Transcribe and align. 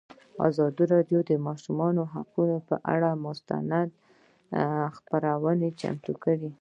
ازادي 0.47 0.83
راډیو 0.93 1.19
د 1.23 1.27
د 1.29 1.31
ماشومانو 1.47 2.01
حقونه 2.13 2.55
پر 2.67 2.77
اړه 2.93 3.09
مستند 3.25 3.89
خپرونه 4.97 5.67
چمتو 5.79 6.13
کړې. 6.23 6.51